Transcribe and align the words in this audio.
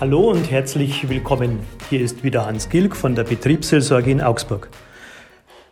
Hallo 0.00 0.30
und 0.30 0.48
herzlich 0.48 1.08
willkommen. 1.08 1.58
Hier 1.90 2.00
ist 2.00 2.22
wieder 2.22 2.46
Hans 2.46 2.68
Gilg 2.68 2.94
von 2.94 3.16
der 3.16 3.24
Betriebsseelsorge 3.24 4.12
in 4.12 4.20
Augsburg. 4.20 4.68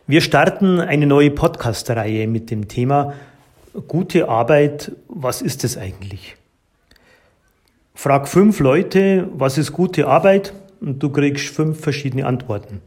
Wir 0.05 0.19
starten 0.19 0.81
eine 0.81 1.05
neue 1.05 1.31
Podcast-Reihe 1.31 2.27
mit 2.27 2.51
dem 2.51 2.67
Thema 2.67 3.13
Gute 3.87 4.27
Arbeit, 4.27 4.91
was 5.07 5.41
ist 5.41 5.63
es 5.63 5.77
eigentlich? 5.77 6.35
Frag 7.93 8.27
fünf 8.27 8.59
Leute, 8.59 9.29
was 9.33 9.57
ist 9.57 9.71
gute 9.71 10.07
Arbeit? 10.07 10.53
Und 10.81 11.01
du 11.01 11.09
kriegst 11.09 11.47
fünf 11.47 11.79
verschiedene 11.79 12.25
Antworten. 12.25 12.81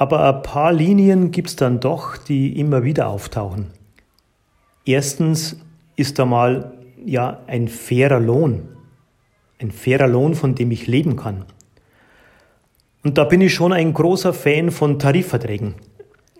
Aber 0.00 0.34
ein 0.34 0.42
paar 0.42 0.72
Linien 0.72 1.30
gibt 1.30 1.50
es 1.50 1.56
dann 1.56 1.78
doch, 1.78 2.16
die 2.16 2.58
immer 2.58 2.82
wieder 2.82 3.08
auftauchen. 3.08 3.66
Erstens 4.84 5.56
ist 5.94 6.18
da 6.18 6.24
mal 6.24 6.72
ja 7.04 7.40
ein 7.46 7.68
fairer 7.68 8.18
Lohn 8.18 8.68
ein 9.60 9.70
fairer 9.70 10.08
Lohn, 10.08 10.34
von 10.34 10.54
dem 10.54 10.70
ich 10.70 10.86
leben 10.86 11.16
kann. 11.16 11.44
Und 13.02 13.18
da 13.18 13.24
bin 13.24 13.40
ich 13.40 13.54
schon 13.54 13.72
ein 13.72 13.92
großer 13.92 14.32
Fan 14.32 14.70
von 14.70 14.98
Tarifverträgen. 14.98 15.74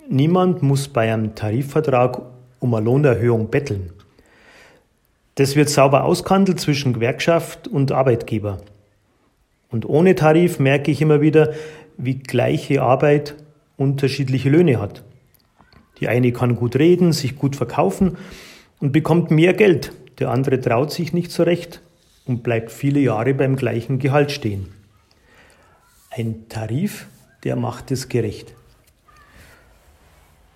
Niemand 0.08 0.62
muss 0.62 0.88
bei 0.88 1.12
einem 1.12 1.34
Tarifvertrag 1.34 2.22
um 2.58 2.74
eine 2.74 2.84
Lohnerhöhung 2.84 3.48
betteln. 3.50 3.92
Das 5.36 5.56
wird 5.56 5.70
sauber 5.70 6.04
ausgehandelt 6.04 6.60
zwischen 6.60 6.92
Gewerkschaft 6.92 7.68
und 7.68 7.92
Arbeitgeber. 7.92 8.58
Und 9.70 9.88
ohne 9.88 10.14
Tarif 10.14 10.58
merke 10.58 10.90
ich 10.90 11.00
immer 11.00 11.20
wieder, 11.20 11.52
wie 11.96 12.18
gleiche 12.18 12.82
Arbeit 12.82 13.36
unterschiedliche 13.80 14.50
Löhne 14.50 14.78
hat. 14.78 15.02
Die 16.00 16.08
eine 16.08 16.32
kann 16.32 16.54
gut 16.54 16.76
reden, 16.76 17.12
sich 17.12 17.36
gut 17.36 17.56
verkaufen 17.56 18.18
und 18.78 18.92
bekommt 18.92 19.30
mehr 19.30 19.54
Geld. 19.54 19.92
Der 20.18 20.30
andere 20.30 20.60
traut 20.60 20.92
sich 20.92 21.14
nicht 21.14 21.32
so 21.32 21.42
recht 21.42 21.80
und 22.26 22.42
bleibt 22.42 22.70
viele 22.70 23.00
Jahre 23.00 23.32
beim 23.32 23.56
gleichen 23.56 23.98
Gehalt 23.98 24.32
stehen. 24.32 24.68
Ein 26.10 26.46
Tarif, 26.50 27.06
der 27.42 27.56
macht 27.56 27.90
es 27.90 28.10
gerecht. 28.10 28.52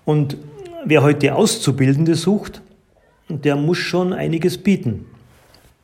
Und 0.04 0.36
wer 0.84 1.02
heute 1.02 1.34
Auszubildende 1.34 2.16
sucht, 2.16 2.60
der 3.30 3.56
muss 3.56 3.78
schon 3.78 4.12
einiges 4.12 4.58
bieten. 4.58 5.06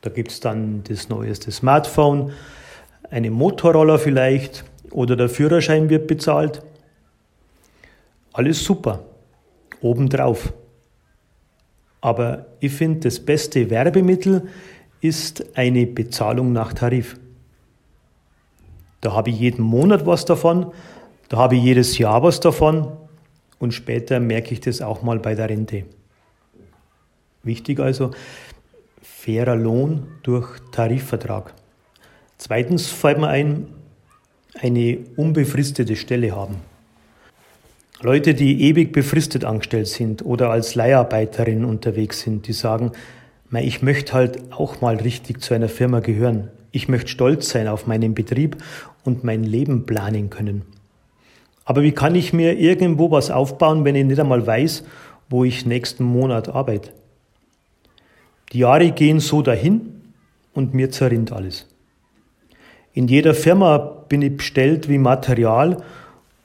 Da 0.01 0.11
gibt 0.11 0.31
es 0.31 0.41
dann 0.41 0.83
das 0.83 1.09
neueste 1.09 1.51
Smartphone, 1.51 2.33
eine 3.09 3.31
Motorroller 3.31 3.97
vielleicht 3.97 4.63
oder 4.91 5.15
der 5.15 5.27
Führerschein 5.29 5.89
wird 5.89 6.05
bezahlt. 6.05 6.61
Alles 8.33 8.63
super, 8.63 9.03
obendrauf. 9.81 10.53
Aber 11.99 12.47
ich 12.59 12.71
finde, 12.71 13.01
das 13.01 13.19
beste 13.19 13.69
Werbemittel 13.69 14.47
ist 15.01 15.57
eine 15.57 15.85
Bezahlung 15.85 16.53
nach 16.53 16.73
Tarif. 16.73 17.19
Da 19.01 19.13
habe 19.13 19.31
ich 19.31 19.39
jeden 19.39 19.63
Monat 19.63 20.05
was 20.05 20.25
davon, 20.25 20.71
da 21.29 21.37
habe 21.37 21.55
ich 21.55 21.63
jedes 21.63 21.97
Jahr 21.97 22.23
was 22.23 22.39
davon 22.39 22.91
und 23.59 23.73
später 23.73 24.19
merke 24.19 24.53
ich 24.53 24.61
das 24.61 24.81
auch 24.81 25.01
mal 25.01 25.19
bei 25.19 25.35
der 25.35 25.49
Rente. 25.49 25.85
Wichtig 27.43 27.79
also, 27.79 28.11
fairer 29.01 29.55
Lohn 29.55 30.07
durch 30.23 30.59
Tarifvertrag. 30.71 31.53
Zweitens 32.37 32.87
fällt 32.87 33.19
mir 33.19 33.27
ein, 33.27 33.67
eine 34.59 34.99
unbefristete 35.15 35.95
Stelle 35.95 36.35
haben. 36.35 36.55
Leute, 38.03 38.33
die 38.33 38.63
ewig 38.63 38.93
befristet 38.93 39.45
angestellt 39.45 39.87
sind 39.87 40.25
oder 40.25 40.49
als 40.49 40.73
Leiharbeiterin 40.73 41.63
unterwegs 41.63 42.21
sind, 42.21 42.47
die 42.47 42.53
sagen, 42.53 42.93
ich 43.53 43.83
möchte 43.83 44.13
halt 44.13 44.51
auch 44.51 44.81
mal 44.81 44.95
richtig 44.95 45.41
zu 45.41 45.53
einer 45.53 45.69
Firma 45.69 45.99
gehören. 45.99 46.49
Ich 46.71 46.87
möchte 46.87 47.09
stolz 47.09 47.49
sein 47.49 47.67
auf 47.67 47.85
meinen 47.85 48.15
Betrieb 48.15 48.57
und 49.03 49.23
mein 49.23 49.43
Leben 49.43 49.85
planen 49.85 50.31
können. 50.31 50.63
Aber 51.63 51.83
wie 51.83 51.91
kann 51.91 52.15
ich 52.15 52.33
mir 52.33 52.57
irgendwo 52.57 53.11
was 53.11 53.29
aufbauen, 53.29 53.85
wenn 53.85 53.95
ich 53.95 54.05
nicht 54.05 54.19
einmal 54.19 54.47
weiß, 54.47 54.83
wo 55.29 55.43
ich 55.43 55.67
nächsten 55.67 56.03
Monat 56.03 56.49
arbeite? 56.49 56.91
Die 58.51 58.59
Jahre 58.59 58.91
gehen 58.91 59.19
so 59.19 59.43
dahin 59.43 60.01
und 60.53 60.73
mir 60.73 60.89
zerrinnt 60.89 61.31
alles. 61.31 61.67
In 62.93 63.07
jeder 63.07 63.35
Firma 63.35 63.77
bin 63.77 64.23
ich 64.23 64.37
bestellt 64.37 64.89
wie 64.89 64.97
Material 64.97 65.77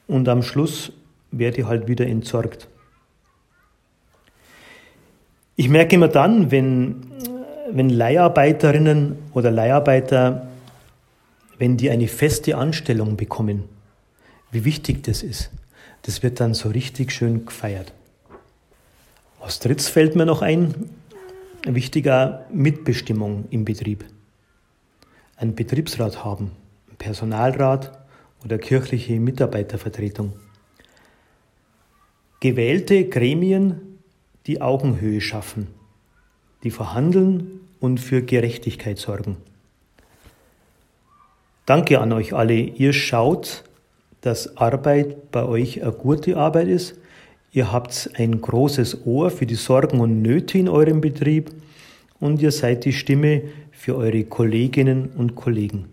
und 0.07 0.29
am 0.29 0.43
Schluss 0.43 0.93
werde 1.31 1.67
halt 1.67 1.87
wieder 1.87 2.05
entsorgt. 2.07 2.67
Ich 5.55 5.69
merke 5.69 5.95
immer 5.95 6.07
dann, 6.07 6.51
wenn, 6.51 7.07
wenn 7.71 7.89
Leiharbeiterinnen 7.89 9.17
oder 9.33 9.51
Leiharbeiter, 9.51 10.47
wenn 11.57 11.77
die 11.77 11.89
eine 11.89 12.07
feste 12.07 12.55
Anstellung 12.55 13.17
bekommen, 13.17 13.63
wie 14.51 14.65
wichtig 14.65 15.03
das 15.03 15.23
ist. 15.23 15.49
Das 16.03 16.23
wird 16.23 16.39
dann 16.39 16.53
so 16.53 16.69
richtig 16.69 17.11
schön 17.11 17.45
gefeiert. 17.45 17.93
Aus 19.39 19.59
drittes 19.59 19.89
fällt 19.89 20.15
mir 20.15 20.25
noch 20.25 20.41
ein, 20.41 20.89
wichtiger 21.65 22.45
Mitbestimmung 22.51 23.45
im 23.49 23.65
Betrieb. 23.65 24.05
Ein 25.35 25.55
Betriebsrat 25.55 26.23
haben, 26.23 26.51
Personalrat 26.97 27.91
oder 28.43 28.57
kirchliche 28.57 29.19
Mitarbeitervertretung. 29.19 30.33
Gewählte 32.39 33.05
Gremien 33.09 33.81
die 34.45 34.61
Augenhöhe 34.61 35.21
schaffen, 35.21 35.67
die 36.63 36.71
verhandeln 36.71 37.61
und 37.79 37.99
für 37.99 38.21
Gerechtigkeit 38.21 38.99
sorgen. 38.99 39.37
Danke 41.65 41.99
an 41.99 42.13
euch 42.13 42.33
alle. 42.33 42.53
Ihr 42.53 42.93
schaut, 42.93 43.63
dass 44.21 44.55
Arbeit 44.55 45.31
bei 45.31 45.45
euch 45.45 45.81
eine 45.81 45.91
gute 45.91 46.37
Arbeit 46.37 46.67
ist. 46.67 46.99
Ihr 47.51 47.71
habt 47.71 48.11
ein 48.15 48.39
großes 48.39 49.05
Ohr 49.05 49.31
für 49.31 49.45
die 49.45 49.55
Sorgen 49.55 49.99
und 49.99 50.21
Nöte 50.21 50.57
in 50.57 50.69
eurem 50.69 51.01
Betrieb 51.01 51.51
und 52.19 52.41
ihr 52.41 52.51
seid 52.51 52.85
die 52.85 52.93
Stimme 52.93 53.41
für 53.71 53.95
eure 53.95 54.23
Kolleginnen 54.23 55.09
und 55.17 55.35
Kollegen. 55.35 55.89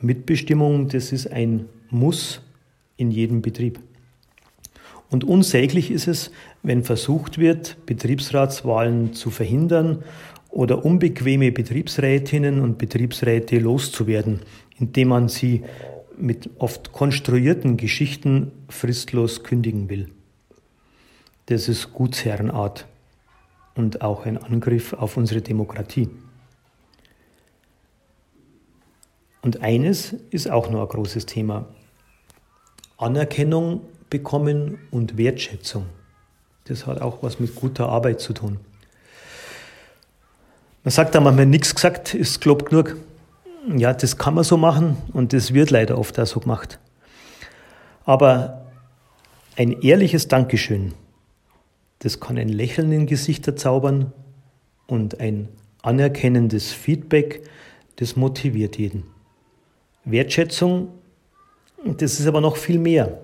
Mitbestimmung, 0.00 0.88
das 0.88 1.12
ist 1.12 1.30
ein 1.30 1.68
Muss 1.90 2.40
in 2.96 3.10
jedem 3.10 3.42
Betrieb. 3.42 3.80
Und 5.10 5.24
unsäglich 5.24 5.90
ist 5.90 6.08
es, 6.08 6.30
wenn 6.62 6.82
versucht 6.82 7.38
wird, 7.38 7.76
Betriebsratswahlen 7.86 9.12
zu 9.12 9.30
verhindern 9.30 10.02
oder 10.50 10.84
unbequeme 10.84 11.52
Betriebsrätinnen 11.52 12.60
und 12.60 12.78
Betriebsräte 12.78 13.58
loszuwerden, 13.58 14.40
indem 14.78 15.08
man 15.08 15.28
sie 15.28 15.62
mit 16.18 16.50
oft 16.58 16.92
konstruierten 16.92 17.76
Geschichten 17.76 18.50
fristlos 18.68 19.42
kündigen 19.42 19.88
will. 19.88 20.08
Das 21.46 21.68
ist 21.68 21.92
Gutsherrenart 21.92 22.86
und 23.76 24.02
auch 24.02 24.26
ein 24.26 24.38
Angriff 24.38 24.92
auf 24.94 25.16
unsere 25.16 25.42
Demokratie. 25.42 26.08
Und 29.42 29.62
eines 29.62 30.12
ist 30.30 30.50
auch 30.50 30.70
noch 30.70 30.82
ein 30.82 30.88
großes 30.88 31.26
Thema. 31.26 31.68
Anerkennung 32.96 33.82
bekommen 34.10 34.78
und 34.90 35.16
Wertschätzung. 35.16 35.86
Das 36.64 36.86
hat 36.86 37.00
auch 37.00 37.22
was 37.22 37.38
mit 37.38 37.54
guter 37.54 37.88
Arbeit 37.88 38.20
zu 38.20 38.32
tun. 38.32 38.58
Man 40.84 40.92
sagt 40.92 41.14
da 41.14 41.20
manchmal, 41.20 41.46
nichts 41.46 41.74
gesagt 41.74 42.14
ist 42.14 42.40
glaub 42.40 42.68
genug. 42.68 42.96
Ja, 43.76 43.92
das 43.92 44.16
kann 44.18 44.34
man 44.34 44.44
so 44.44 44.56
machen 44.56 44.96
und 45.12 45.32
das 45.32 45.52
wird 45.52 45.70
leider 45.70 45.98
oft 45.98 46.18
auch 46.20 46.26
so 46.26 46.40
gemacht. 46.40 46.78
Aber 48.04 48.66
ein 49.56 49.72
ehrliches 49.82 50.28
Dankeschön, 50.28 50.94
das 51.98 52.20
kann 52.20 52.38
ein 52.38 52.48
Lächeln 52.48 52.92
in 52.92 53.06
Gesichter 53.06 53.56
zaubern 53.56 54.12
und 54.86 55.18
ein 55.18 55.48
anerkennendes 55.82 56.72
Feedback, 56.72 57.42
das 57.96 58.14
motiviert 58.14 58.78
jeden. 58.78 59.04
Wertschätzung, 60.04 60.88
das 61.84 62.20
ist 62.20 62.26
aber 62.26 62.40
noch 62.40 62.56
viel 62.56 62.78
mehr. 62.78 63.18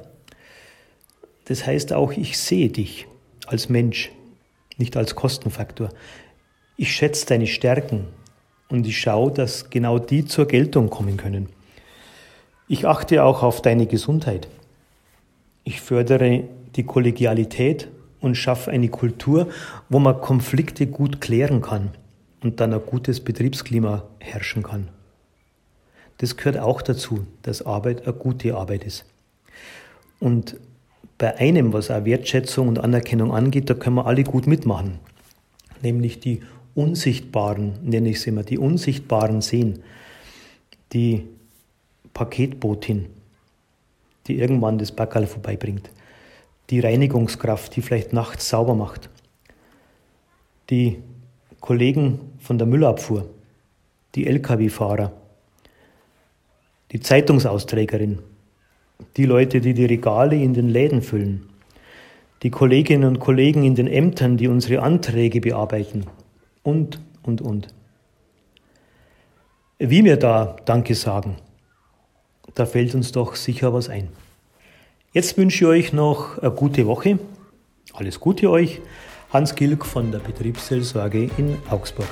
Das 1.52 1.66
heißt 1.66 1.92
auch, 1.92 2.12
ich 2.12 2.38
sehe 2.38 2.70
dich 2.70 3.06
als 3.46 3.68
Mensch, 3.68 4.10
nicht 4.78 4.96
als 4.96 5.14
Kostenfaktor. 5.14 5.90
Ich 6.78 6.92
schätze 6.92 7.26
deine 7.26 7.46
Stärken 7.46 8.06
und 8.70 8.86
ich 8.86 8.98
schaue, 8.98 9.30
dass 9.30 9.68
genau 9.68 9.98
die 9.98 10.24
zur 10.24 10.46
Geltung 10.46 10.88
kommen 10.88 11.18
können. 11.18 11.50
Ich 12.68 12.86
achte 12.86 13.22
auch 13.22 13.42
auf 13.42 13.60
deine 13.60 13.84
Gesundheit. 13.84 14.48
Ich 15.62 15.82
fördere 15.82 16.44
die 16.74 16.84
Kollegialität 16.84 17.88
und 18.22 18.36
schaffe 18.36 18.70
eine 18.70 18.88
Kultur, 18.88 19.50
wo 19.90 19.98
man 19.98 20.22
Konflikte 20.22 20.86
gut 20.86 21.20
klären 21.20 21.60
kann 21.60 21.90
und 22.42 22.60
dann 22.60 22.72
ein 22.72 22.80
gutes 22.80 23.20
Betriebsklima 23.20 24.04
herrschen 24.20 24.62
kann. 24.62 24.88
Das 26.16 26.38
gehört 26.38 26.56
auch 26.56 26.80
dazu, 26.80 27.26
dass 27.42 27.60
Arbeit 27.60 28.04
eine 28.06 28.14
gute 28.14 28.54
Arbeit 28.54 28.84
ist. 28.84 29.04
Und 30.18 30.56
bei 31.22 31.36
einem, 31.36 31.72
was 31.72 31.88
auch 31.88 32.04
Wertschätzung 32.04 32.66
und 32.66 32.80
Anerkennung 32.80 33.32
angeht, 33.32 33.70
da 33.70 33.74
können 33.74 33.94
wir 33.94 34.06
alle 34.06 34.24
gut 34.24 34.48
mitmachen. 34.48 34.98
Nämlich 35.80 36.18
die 36.18 36.40
Unsichtbaren, 36.74 37.74
nenne 37.80 38.08
ich 38.08 38.16
es 38.16 38.26
immer, 38.26 38.42
die 38.42 38.58
Unsichtbaren 38.58 39.40
sehen. 39.40 39.84
Die 40.92 41.22
Paketbotin, 42.12 43.06
die 44.26 44.40
irgendwann 44.40 44.78
das 44.78 44.90
Backerl 44.90 45.28
vorbeibringt. 45.28 45.90
Die 46.70 46.80
Reinigungskraft, 46.80 47.76
die 47.76 47.82
vielleicht 47.82 48.12
nachts 48.12 48.48
sauber 48.48 48.74
macht. 48.74 49.08
Die 50.70 50.98
Kollegen 51.60 52.18
von 52.40 52.58
der 52.58 52.66
Müllabfuhr, 52.66 53.30
die 54.16 54.26
Lkw-Fahrer, 54.26 55.12
die 56.90 56.98
Zeitungsausträgerin, 56.98 58.18
die 59.16 59.26
Leute, 59.26 59.60
die 59.60 59.74
die 59.74 59.84
Regale 59.84 60.36
in 60.36 60.54
den 60.54 60.68
Läden 60.68 61.02
füllen, 61.02 61.46
die 62.42 62.50
Kolleginnen 62.50 63.04
und 63.04 63.20
Kollegen 63.20 63.64
in 63.64 63.74
den 63.74 63.86
Ämtern, 63.86 64.36
die 64.36 64.48
unsere 64.48 64.82
Anträge 64.82 65.40
bearbeiten 65.40 66.06
und, 66.62 67.00
und, 67.22 67.40
und. 67.40 67.68
Wie 69.78 70.04
wir 70.04 70.16
da 70.16 70.56
Danke 70.64 70.94
sagen, 70.94 71.36
da 72.54 72.66
fällt 72.66 72.94
uns 72.94 73.12
doch 73.12 73.34
sicher 73.34 73.72
was 73.72 73.88
ein. 73.88 74.08
Jetzt 75.12 75.36
wünsche 75.36 75.64
ich 75.64 75.70
euch 75.70 75.92
noch 75.92 76.38
eine 76.38 76.50
gute 76.50 76.86
Woche. 76.86 77.18
Alles 77.92 78.20
Gute 78.20 78.50
euch. 78.50 78.80
Hans 79.32 79.54
Gilg 79.54 79.84
von 79.84 80.10
der 80.10 80.18
Betriebsseelsorge 80.18 81.30
in 81.36 81.58
Augsburg. 81.68 82.08